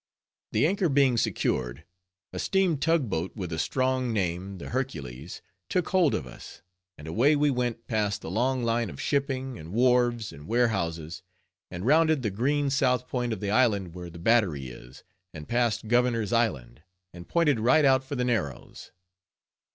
The 0.51 0.65
anchor 0.65 0.89
being 0.89 1.15
secured, 1.15 1.85
a 2.33 2.39
steam 2.39 2.79
tug 2.79 3.07
boat 3.07 3.35
with 3.35 3.53
a 3.53 3.59
strong 3.59 4.11
name, 4.11 4.57
the 4.57 4.69
Hercules, 4.69 5.43
took 5.69 5.89
hold 5.89 6.15
of 6.15 6.25
us; 6.25 6.63
and 6.97 7.07
away 7.07 7.35
we 7.35 7.51
went 7.51 7.85
past 7.85 8.21
the 8.23 8.31
long 8.31 8.63
line 8.63 8.89
of 8.89 8.99
shipping, 8.99 9.59
and 9.59 9.71
wharves, 9.71 10.33
and 10.33 10.47
warehouses; 10.47 11.21
and 11.69 11.85
rounded 11.85 12.23
the 12.23 12.31
green 12.31 12.71
south 12.71 13.07
point 13.07 13.31
of 13.31 13.41
the 13.41 13.51
island 13.51 13.93
where 13.93 14.09
the 14.09 14.17
Battery 14.17 14.69
is, 14.69 15.03
and 15.35 15.47
passed 15.47 15.87
Governor's 15.87 16.33
Island, 16.33 16.81
and 17.13 17.29
pointed 17.29 17.59
right 17.59 17.85
out 17.85 18.03
for 18.03 18.15
the 18.15 18.25
Narrows. 18.25 18.89